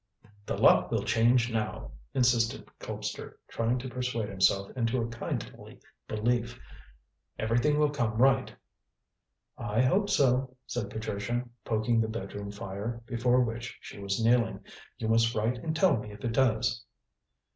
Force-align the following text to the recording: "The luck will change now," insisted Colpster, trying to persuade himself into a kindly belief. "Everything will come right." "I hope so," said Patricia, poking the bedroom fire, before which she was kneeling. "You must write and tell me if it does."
"The 0.47 0.57
luck 0.57 0.89
will 0.89 1.03
change 1.03 1.53
now," 1.53 1.91
insisted 2.15 2.65
Colpster, 2.79 3.35
trying 3.47 3.77
to 3.77 3.87
persuade 3.87 4.29
himself 4.29 4.71
into 4.75 4.99
a 4.99 5.07
kindly 5.07 5.79
belief. 6.07 6.59
"Everything 7.37 7.77
will 7.77 7.91
come 7.91 8.17
right." 8.17 8.51
"I 9.59 9.83
hope 9.83 10.09
so," 10.09 10.57
said 10.65 10.89
Patricia, 10.89 11.47
poking 11.65 12.01
the 12.01 12.07
bedroom 12.07 12.49
fire, 12.51 13.03
before 13.05 13.41
which 13.41 13.77
she 13.79 13.99
was 13.99 14.25
kneeling. 14.25 14.61
"You 14.97 15.07
must 15.07 15.35
write 15.35 15.59
and 15.59 15.75
tell 15.75 15.95
me 15.97 16.09
if 16.11 16.25
it 16.25 16.31
does." 16.31 16.83